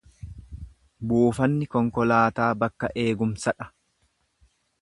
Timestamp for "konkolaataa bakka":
1.75-2.93